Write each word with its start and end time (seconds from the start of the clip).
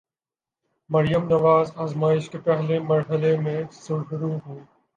مریم 0.89 1.23
نواز 1.27 1.67
آزمائش 1.75 2.29
کے 2.29 2.37
پہلے 2.39 2.79
مرحلے 2.79 3.37
میں 3.37 3.61
سرخرو 3.73 4.31
ہوئیں۔ 4.37 4.65